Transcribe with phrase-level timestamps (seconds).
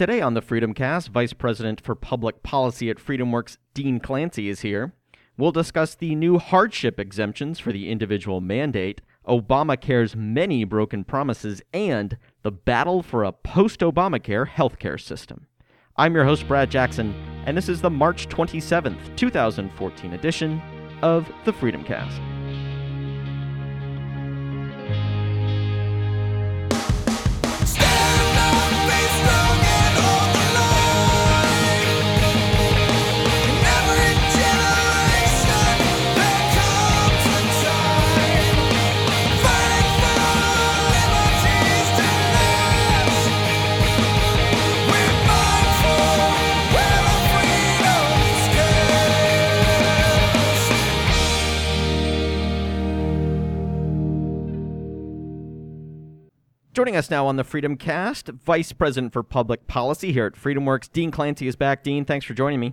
[0.00, 4.62] Today on the Freedom Cast, Vice President for Public Policy at FreedomWorks, Dean Clancy, is
[4.62, 4.94] here.
[5.36, 12.16] We'll discuss the new hardship exemptions for the individual mandate, Obamacare's many broken promises, and
[12.40, 15.46] the battle for a post Obamacare healthcare system.
[15.98, 17.14] I'm your host, Brad Jackson,
[17.44, 20.62] and this is the March 27th, 2014 edition
[21.02, 22.18] of the Freedom Cast.
[56.80, 60.90] Joining us now on the Freedom Cast, Vice President for Public Policy here at FreedomWorks,
[60.90, 61.82] Dean Clancy is back.
[61.82, 62.72] Dean, thanks for joining me.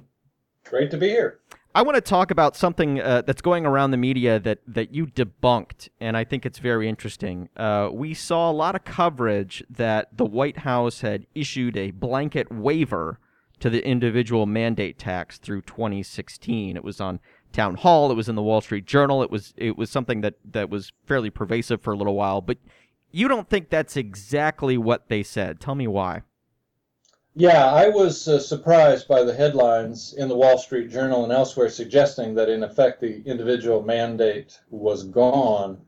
[0.63, 1.40] Great to be here.
[1.76, 5.07] I want to talk about something uh, that's going around the media that, that you
[5.07, 7.49] debunked, and I think it's very interesting.
[7.57, 12.49] Uh, we saw a lot of coverage that the White House had issued a blanket
[12.49, 13.20] waiver
[13.60, 16.77] to the individual mandate tax through 2016.
[16.77, 17.20] It was on
[17.51, 18.12] Townhall.
[18.12, 19.21] It was in the Wall Street Journal.
[19.23, 22.39] It was it was something that that was fairly pervasive for a little while.
[22.39, 22.57] But
[23.18, 25.60] you don't think that's exactly what they said.
[25.60, 26.21] Tell me why.
[27.35, 31.70] Yeah, I was uh, surprised by the headlines in the Wall Street Journal and elsewhere
[31.70, 35.79] suggesting that, in effect, the individual mandate was gone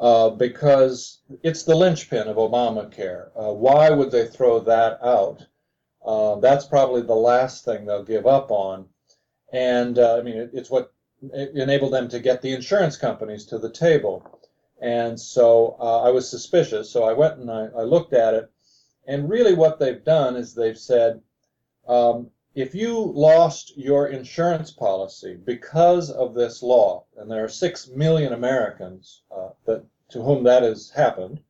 [0.00, 3.28] uh, because it's the linchpin of Obamacare.
[3.34, 5.46] Uh, why would they throw that out?
[6.04, 8.86] Uh, that's probably the last thing they'll give up on.
[9.52, 10.92] And uh, I mean, it, it's what
[11.32, 14.33] enabled them to get the insurance companies to the table.
[14.84, 16.90] And so uh, I was suspicious.
[16.90, 18.50] So I went and I, I, looked at it.
[19.06, 21.22] And really, what they've done is they've said
[21.88, 27.88] um, if you lost your insurance policy because of this law, and there are six
[27.88, 31.40] million Americans uh, that, to whom that has happened,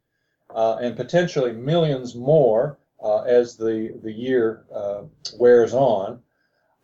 [0.55, 5.03] uh, and potentially millions more uh, as the, the year uh,
[5.41, 6.23] wears on,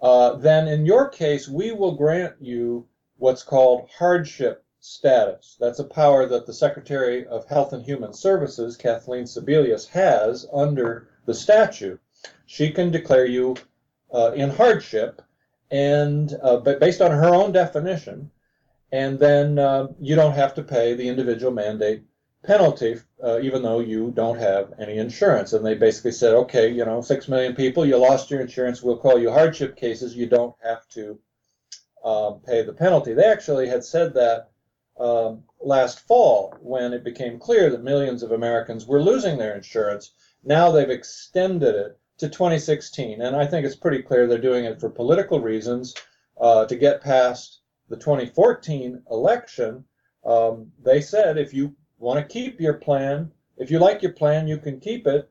[0.01, 2.89] uh, then in your case, we will grant you
[3.19, 5.57] what's called hardship status.
[5.61, 11.09] That's a power that the Secretary of Health and Human Services, Kathleen Sebelius, has under
[11.27, 12.01] the statute.
[12.47, 13.57] She can declare you
[14.13, 15.23] uh, in hardship,
[15.71, 18.31] and uh, but based on her own definition,
[18.91, 22.03] and then uh, you don't have to pay the individual mandate
[22.43, 25.53] penalty, uh, even though you don't have any insurance.
[25.53, 28.97] And they basically said, okay, you know, six million people, you lost your insurance, we'll
[28.97, 30.17] call you hardship cases.
[30.17, 31.19] You don't have to
[32.03, 33.13] um, pay the penalty.
[33.13, 34.50] They actually had said that
[34.99, 40.13] um, last fall when it became clear that millions of Americans were losing their insurance.
[40.45, 44.81] Now they've extended it to 2016, and I think it's pretty clear they're doing it
[44.81, 45.95] for political reasons
[46.41, 49.85] uh, to get past the 2014 election.
[50.25, 54.49] Um, they said if you want to keep your plan, if you like your plan,
[54.49, 55.31] you can keep it.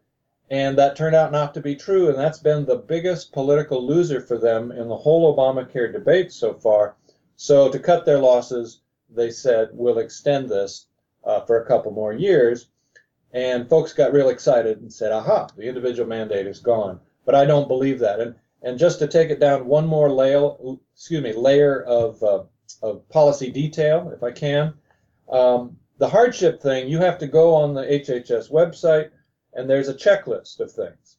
[0.52, 4.19] And that turned out not to be true, and that's been the biggest political loser
[4.19, 6.96] for them in the whole Obamacare debate so far.
[7.36, 8.81] So, to cut their losses,
[9.14, 10.88] they said we'll extend this
[11.24, 12.68] uh, for a couple more years.
[13.31, 17.00] And folks got real excited and said, aha, the individual mandate is gone.
[17.25, 18.19] But I don't believe that.
[18.19, 20.50] And, and just to take it down one more layer,
[20.94, 22.44] excuse me, layer of, uh,
[22.81, 24.74] of policy detail, if I can,
[25.30, 29.12] um, the hardship thing, you have to go on the HHS website
[29.53, 31.18] and there's a checklist of things.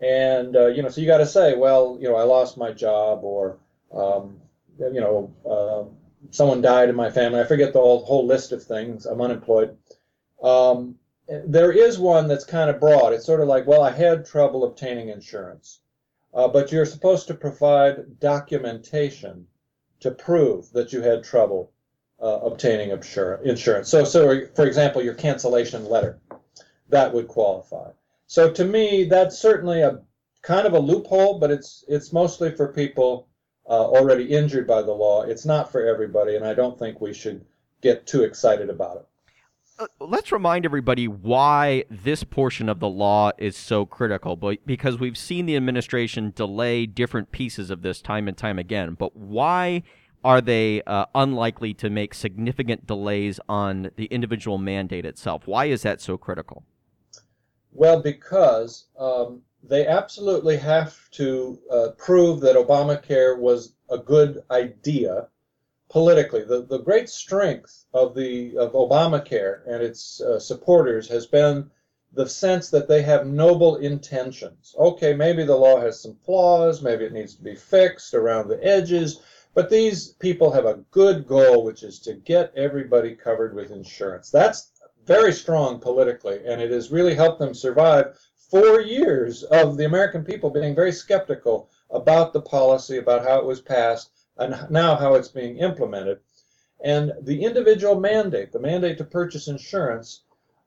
[0.00, 2.72] And, uh, you know, so you got to say, well, you know, I lost my
[2.72, 3.58] job or,
[3.92, 4.40] um,
[4.78, 5.84] you know, uh,
[6.30, 7.40] someone died in my family.
[7.40, 9.06] I forget the whole, whole list of things.
[9.06, 9.76] I'm unemployed.
[10.42, 10.96] Um,
[11.28, 13.12] there is one that's kind of broad.
[13.12, 15.80] It's sort of like, well, I had trouble obtaining insurance,
[16.34, 19.46] uh, but you're supposed to provide documentation
[20.00, 21.72] to prove that you had trouble
[22.20, 23.88] uh, obtaining insurance.
[23.88, 26.20] So, so for example, your cancellation letter
[26.88, 27.90] that would qualify.
[28.26, 30.00] So to me, that's certainly a
[30.42, 33.28] kind of a loophole, but it's it's mostly for people
[33.68, 35.22] uh, already injured by the law.
[35.22, 37.44] It's not for everybody, and I don't think we should
[37.80, 39.06] get too excited about it.
[39.78, 44.98] Uh, let's remind everybody why this portion of the law is so critical, but because
[44.98, 48.94] we've seen the administration delay different pieces of this time and time again.
[48.94, 49.82] But why
[50.24, 55.46] are they uh, unlikely to make significant delays on the individual mandate itself?
[55.46, 56.64] Why is that so critical?
[57.72, 65.28] Well, because um, they absolutely have to uh, prove that Obamacare was a good idea
[65.88, 66.42] politically.
[66.42, 71.70] The, the great strength of the of Obamacare and its uh, supporters has been
[72.14, 74.74] the sense that they have noble intentions.
[74.78, 78.62] Okay, maybe the law has some flaws, maybe it needs to be fixed around the
[78.64, 79.20] edges,
[79.54, 84.30] but these people have a good goal, which is to get everybody covered with insurance.
[84.30, 84.72] That's
[85.06, 88.18] very strong politically, and it has really helped them survive
[88.52, 93.46] four years of the American people being very skeptical about the policy, about how it
[93.46, 96.20] was passed, and now how it's being implemented.
[96.84, 100.24] And the individual mandate, the mandate to purchase insurance,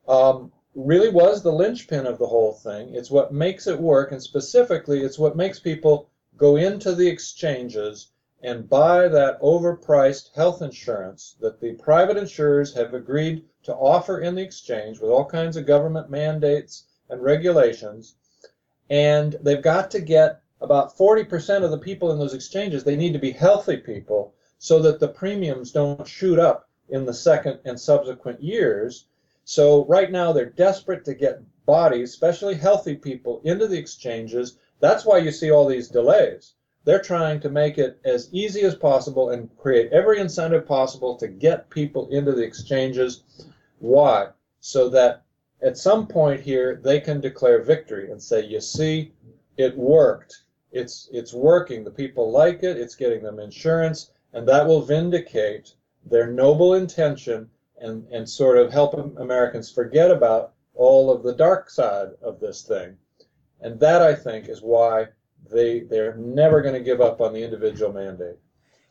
[0.08, 2.96] um, really was the linchpin of the whole thing.
[2.96, 8.08] It's what makes it work, and specifically, it's what makes people go into the exchanges
[8.42, 14.34] and buy that overpriced health insurance that the private insurers have agreed to offer in
[14.34, 18.16] the exchange with all kinds of government mandates and regulations.
[18.90, 23.14] And they've got to get about 40% of the people in those exchanges, they need
[23.14, 27.80] to be healthy people so that the premiums don't shoot up in the second and
[27.80, 29.06] subsequent years
[29.48, 34.58] so right now they're desperate to get bodies, especially healthy people, into the exchanges.
[34.80, 36.56] That's why you see all these delays.
[36.84, 41.28] They're trying to make it as easy as possible and create every incentive possible to
[41.28, 43.22] get people into the exchanges.
[43.78, 44.30] Why?
[44.62, 45.25] So that
[45.66, 49.12] at some point here they can declare victory and say, you see,
[49.58, 50.44] it worked.
[50.72, 51.84] It's it's working.
[51.84, 52.78] The people like it.
[52.78, 55.74] It's getting them insurance, and that will vindicate
[56.06, 57.50] their noble intention
[57.82, 62.62] and, and sort of help Americans forget about all of the dark side of this
[62.62, 62.98] thing.
[63.62, 65.08] And that, I think, is why
[65.50, 68.38] they, they're never going to give up on the individual mandate.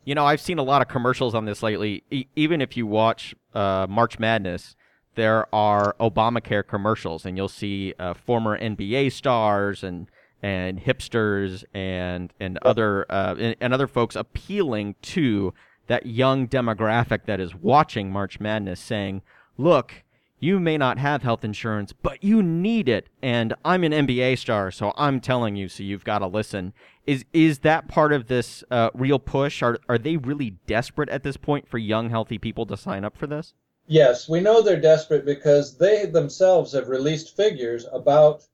[0.05, 2.03] You know, I've seen a lot of commercials on this lately.
[2.11, 4.75] E- even if you watch uh, March Madness,
[5.15, 10.09] there are Obamacare commercials, and you'll see uh, former NBA stars and
[10.43, 15.55] and hipsters and and other uh, and, and other folks appealing to
[15.87, 19.23] that young demographic that is watching March Madness saying,
[19.59, 20.03] look,
[20.39, 23.09] you may not have health insurance, but you need it.
[23.23, 26.75] And I'm an NBA star, so I'm telling you, so you've got to listen.
[27.07, 29.63] Is is that part of this uh, real push?
[29.63, 33.17] Are are they really desperate at this point for young, healthy people to sign up
[33.17, 33.55] for this?
[33.87, 38.47] Yes, we know they're desperate because they themselves have released figures about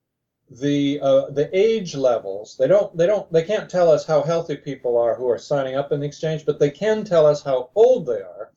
[0.50, 2.56] the uh, the age levels.
[2.56, 5.76] They don't they don't they can't tell us how healthy people are who are signing
[5.76, 8.50] up in the exchange but they can tell us how old they are.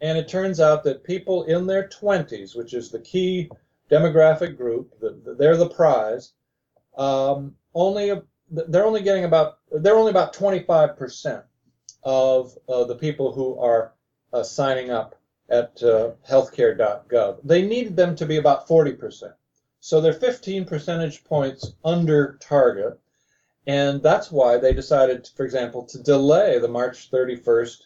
[0.00, 3.50] And it turns out that people in their 20s which is the key
[3.90, 6.32] demographic group the, they're the prize
[6.96, 11.42] um, only they're only getting about they're only about 25%
[12.04, 13.92] of uh, the people who are
[14.32, 15.14] uh, signing up
[15.48, 19.32] at uh, healthcare.gov they needed them to be about 40%
[19.86, 22.98] so they're 15 percentage points under target.
[23.68, 27.82] And that's why they decided, for example, to delay the March 31st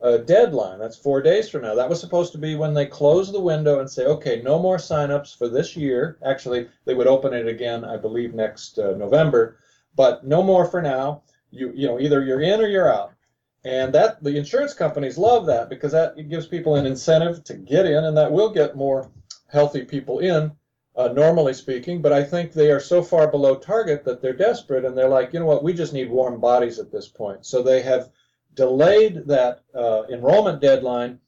[0.00, 0.78] uh, deadline.
[0.78, 1.74] That's four days from now.
[1.74, 4.76] That was supposed to be when they close the window and say, okay, no more
[4.76, 6.18] signups for this year.
[6.24, 9.56] Actually, they would open it again, I believe, next uh, November.
[9.96, 11.22] But no more for now.
[11.50, 13.12] You, you know, either you're in or you're out.
[13.64, 17.86] And that the insurance companies love that because that gives people an incentive to get
[17.86, 19.10] in, and that will get more
[19.48, 20.52] healthy people in
[20.96, 24.84] uh, normally speaking, but I think they are so far below target that they're desperate
[24.84, 27.46] and they're like, you know what, we just need warm bodies at this point.
[27.46, 28.10] So they have
[28.54, 31.20] delayed that uh, enrollment deadline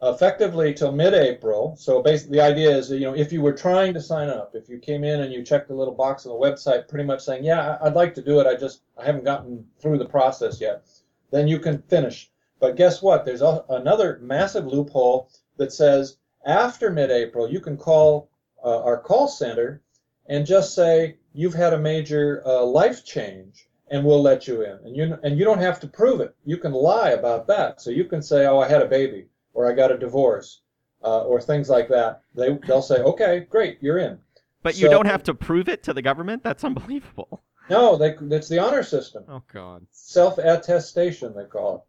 [0.00, 1.76] effectively till mid-April.
[1.76, 4.68] So basically, the idea is, you know, if you were trying to sign up, if
[4.68, 7.44] you came in and you checked the little box on the website, pretty much saying,
[7.44, 10.86] yeah, I'd like to do it, I just I haven't gotten through the process yet,
[11.30, 12.30] then you can finish.
[12.60, 13.24] But guess what?
[13.24, 18.30] There's a, another massive loophole that says after mid-April, you can call
[18.64, 19.82] uh, our call center
[20.26, 24.78] and just say you've had a major uh, life change and we'll let you in.
[24.84, 26.34] And you and you don't have to prove it.
[26.44, 27.80] You can lie about that.
[27.80, 30.60] So you can say oh i had a baby or i got a divorce
[31.02, 32.22] uh, or things like that.
[32.34, 34.18] They they'll say okay great you're in.
[34.62, 36.42] But so, you don't have to prove it to the government?
[36.42, 41.82] That's unbelievable no they, it's the honor system oh god self attestation they call it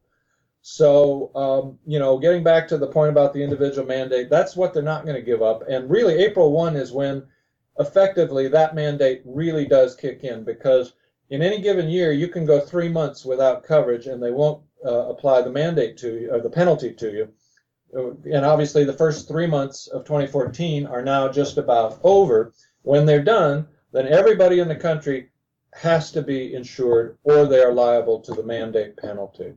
[0.61, 4.73] so, um, you know, getting back to the point about the individual mandate, that's what
[4.73, 5.63] they're not going to give up.
[5.69, 7.25] And really, April 1 is when
[7.79, 10.93] effectively that mandate really does kick in because
[11.29, 15.07] in any given year, you can go three months without coverage and they won't uh,
[15.07, 17.29] apply the mandate to you or the penalty to you.
[17.91, 22.53] And obviously, the first three months of 2014 are now just about over.
[22.83, 25.28] When they're done, then everybody in the country
[25.73, 29.53] has to be insured or they are liable to the mandate penalty.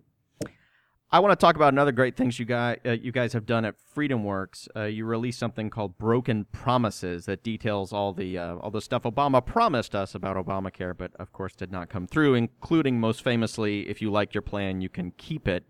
[1.14, 3.66] I want to talk about another great things you guys uh, you guys have done
[3.66, 4.68] at FreedomWorks.
[4.74, 9.02] Uh, you released something called Broken Promises that details all the uh, all the stuff
[9.02, 13.90] Obama promised us about Obamacare, but of course did not come through, including most famously,
[13.90, 15.64] if you like your plan, you can keep it.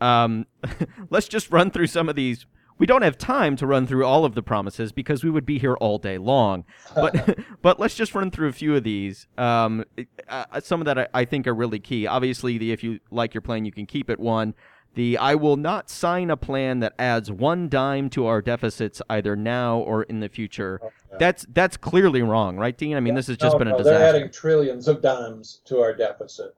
[0.00, 0.46] Um,
[1.10, 2.46] let's just run through some of these
[2.78, 5.58] we don't have time to run through all of the promises because we would be
[5.58, 6.64] here all day long.
[6.94, 9.26] But but let's just run through a few of these.
[9.36, 9.84] Um,
[10.28, 12.06] uh, some of that I, I, think are really key.
[12.06, 14.18] Obviously, the if you like your plan, you can keep it.
[14.18, 14.54] One,
[14.94, 19.36] the I will not sign a plan that adds one dime to our deficits either
[19.36, 20.80] now or in the future.
[20.82, 21.16] Okay.
[21.18, 22.96] That's that's clearly wrong, right, Dean?
[22.96, 23.18] I mean, yeah.
[23.18, 23.98] this has just no, been a no, disaster.
[23.98, 26.54] They're adding trillions of dimes to our deficit.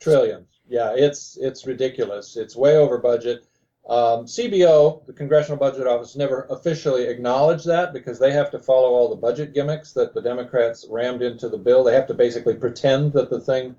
[0.00, 0.48] Trillions.
[0.68, 2.36] Yeah, it's it's ridiculous.
[2.36, 3.46] It's way over budget.
[3.86, 8.90] Um, CBO, the Congressional Budget Office, never officially acknowledged that because they have to follow
[8.90, 11.84] all the budget gimmicks that the Democrats rammed into the bill.
[11.84, 13.76] They have to basically pretend that the thing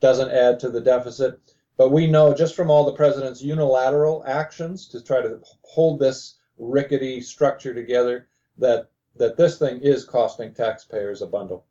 [0.00, 1.40] doesn't add to the deficit.
[1.76, 6.36] But we know just from all the president's unilateral actions to try to hold this
[6.56, 11.66] rickety structure together that that this thing is costing taxpayers a bundle.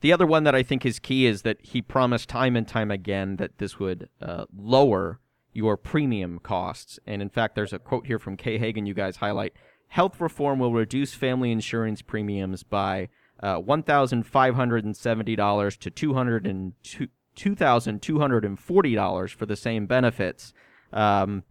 [0.00, 2.90] The other one that I think is key is that he promised time and time
[2.90, 5.18] again that this would uh, lower
[5.54, 6.98] your premium costs.
[7.06, 9.52] And in fact, there's a quote here from Kay Hagan you guys highlight.
[9.88, 13.08] Health reform will reduce family insurance premiums by
[13.40, 15.90] uh, $1,570 to
[17.36, 20.52] $2,240 for the same benefits.
[20.92, 21.44] Um,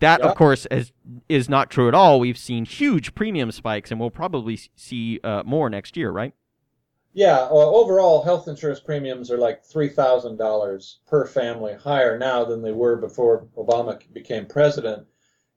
[0.00, 0.92] that, of course, is,
[1.28, 2.20] is not true at all.
[2.20, 6.32] We've seen huge premium spikes, and we'll probably see uh, more next year, right?
[7.12, 12.72] Yeah, well, overall, health insurance premiums are like $3,000 per family higher now than they
[12.72, 15.06] were before Obama became president.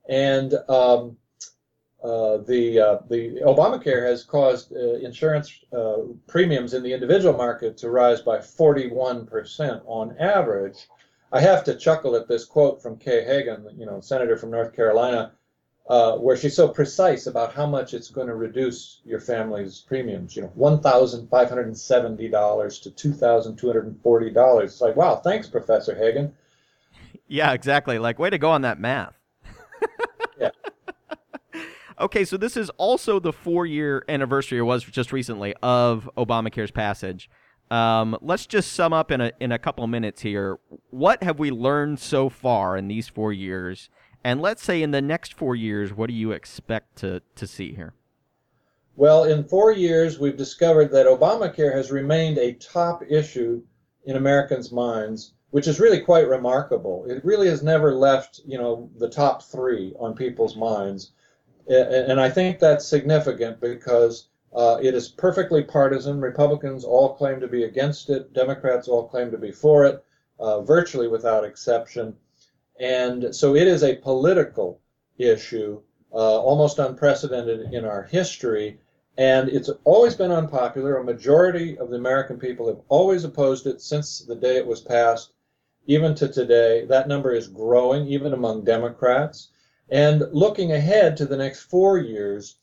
[0.10, 1.18] And um,
[2.04, 7.78] uh, the uh, the Obamacare has caused uh, insurance uh, premiums in the individual market
[7.78, 10.88] to rise by 41% on average.
[11.32, 14.76] I have to chuckle at this quote from Kay Hagan, you know, senator from North
[14.76, 15.32] Carolina,
[15.90, 20.36] uh, where she's so precise about how much it's going to reduce your family's premiums.
[20.36, 24.02] You know, one thousand five hundred and seventy dollars to two thousand two hundred and
[24.02, 24.72] forty dollars.
[24.72, 26.34] It's like, wow, thanks, Professor Hagan.
[27.28, 28.00] Yeah, exactly.
[28.00, 29.18] Like, way to go on that math.
[30.40, 30.50] yeah.
[32.00, 37.30] Okay, so this is also the four-year anniversary, or was just recently, of Obamacare's passage.
[37.72, 40.60] Um, let's just sum up in a in a couple of minutes here.
[40.92, 43.90] What have we learned so far in these four years?
[44.24, 47.74] And let's say in the next four years, what do you expect to, to see
[47.74, 47.94] here?
[48.96, 53.64] Well, in four years, we've discovered that Obamacare has remained a top issue
[54.06, 57.06] in Americans' minds, which is really quite remarkable.
[57.08, 61.12] It really has never left, you know, the top three on people's minds.
[61.68, 66.22] And I think that's significant because uh, it is perfectly partisan.
[66.22, 70.04] Republicans all claim to be against it, Democrats all claim to be for it,
[70.40, 72.16] uh, virtually without exception.
[72.80, 74.80] And so it is a political
[75.18, 78.80] issue, uh, almost unprecedented in our history.
[79.18, 80.98] And it's always been unpopular.
[80.98, 84.82] A majority of the American people have always opposed it since the day it was
[84.82, 85.34] passed,
[85.86, 86.86] even to today.
[86.86, 89.50] That number is growing, even among Democrats.
[89.90, 92.56] And looking ahead to the next four years,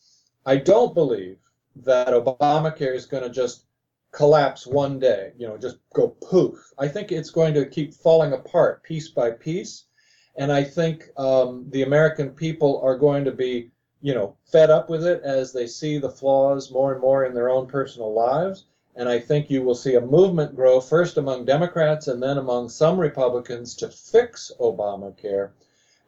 [0.44, 1.38] I don't believe
[1.76, 3.66] that Obamacare is going to just
[4.10, 6.72] collapse one day, you know, just go poof.
[6.78, 9.84] I think it's going to keep falling apart piece by piece.
[10.40, 13.70] And I think um, the American people are going to be,
[14.00, 17.34] you know, fed up with it as they see the flaws more and more in
[17.34, 18.64] their own personal lives.
[18.96, 22.70] And I think you will see a movement grow first among Democrats and then among
[22.70, 25.50] some Republicans to fix Obamacare.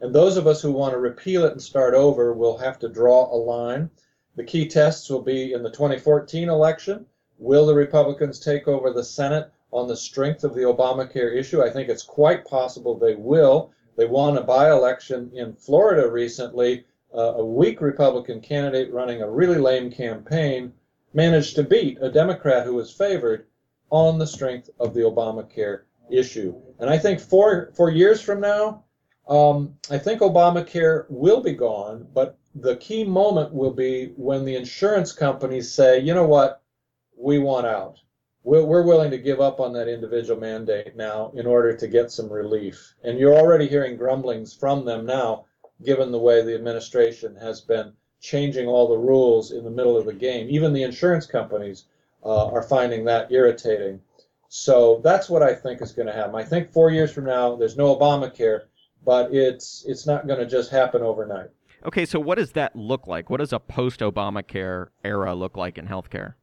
[0.01, 2.89] And those of us who want to repeal it and start over will have to
[2.89, 3.91] draw a line.
[4.37, 7.05] The key tests will be in the 2014 election.
[7.37, 11.63] Will the Republicans take over the Senate on the strength of the Obamacare issue?
[11.63, 13.75] I think it's quite possible they will.
[13.97, 16.85] They won a by election in Florida recently.
[17.15, 20.73] Uh, a weak Republican candidate running a really lame campaign
[21.13, 23.47] managed to beat a Democrat who was favored
[23.91, 26.55] on the strength of the Obamacare issue.
[26.79, 28.85] And I think four, four years from now,
[29.29, 34.57] um, I think Obamacare will be gone, but the key moment will be when the
[34.57, 36.63] insurance companies say, you know what,
[37.17, 37.99] we want out
[38.45, 42.11] we're, we're willing to give up on that individual mandate now in order to get
[42.11, 42.95] some relief.
[43.05, 45.47] And you're already hearing grumblings from them now,
[45.85, 50.07] given the way the administration has been changing all the rules in the middle of
[50.07, 50.49] the game.
[50.49, 51.87] Even the insurance companies
[52.25, 54.01] uh, are finding that irritating.
[54.49, 56.35] So that's what I think is going to happen.
[56.35, 58.63] I think four years from now, there's no Obamacare,
[59.05, 61.49] but it's it's not going to just happen overnight.
[61.85, 63.29] Okay, so what does that look like?
[63.29, 66.35] What does a post-Obamacare era look like in healthcare?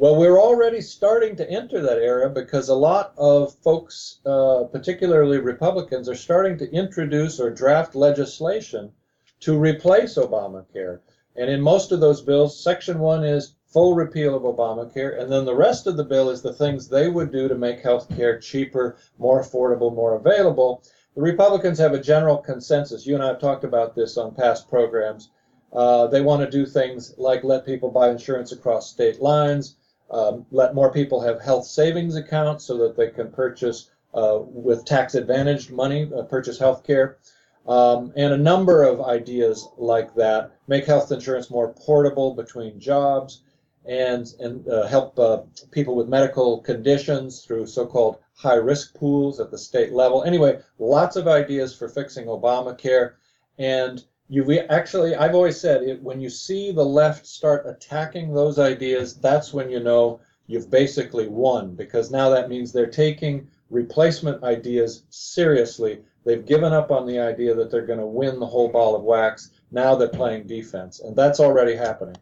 [0.00, 5.38] Well, we're already starting to enter that era because a lot of folks, uh, particularly
[5.38, 8.92] Republicans, are starting to introduce or draft legislation
[9.40, 11.00] to replace Obamacare.
[11.34, 15.44] And in most of those bills, Section 1 is full repeal of Obamacare, and then
[15.44, 18.38] the rest of the bill is the things they would do to make health care
[18.38, 20.84] cheaper, more affordable, more available.
[21.16, 23.04] the Republicans have a general consensus.
[23.04, 25.30] You and I have talked about this on past programs.
[25.72, 29.74] Uh, they want to do things like let people buy insurance across state lines,
[30.10, 34.84] um, let more people have health savings accounts so that they can purchase uh, with
[34.84, 37.18] tax advantaged money, uh, purchase health care,
[37.66, 40.52] um, and a number of ideas like that.
[40.66, 43.42] Make health insurance more portable between jobs
[43.84, 49.40] and, and uh, help uh, people with medical conditions through so called high risk pools
[49.40, 50.24] at the state level.
[50.24, 53.14] Anyway, lots of ideas for fixing Obamacare.
[53.58, 58.58] And you actually, I've always said it, when you see the left start attacking those
[58.58, 64.42] ideas, that's when you know you've basically won because now that means they're taking replacement
[64.42, 66.00] ideas seriously.
[66.24, 69.02] They've given up on the idea that they're going to win the whole ball of
[69.02, 69.50] wax.
[69.70, 72.16] Now they're playing defense, and that's already happening.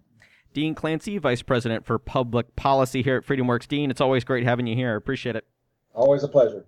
[0.53, 3.69] Dean Clancy, Vice President for Public Policy here at FreedomWorks.
[3.69, 4.93] Dean, it's always great having you here.
[4.93, 5.45] I appreciate it.
[5.93, 6.67] Always a pleasure.